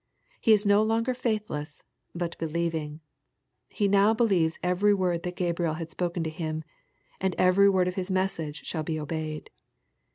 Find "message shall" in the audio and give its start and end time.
8.09-8.81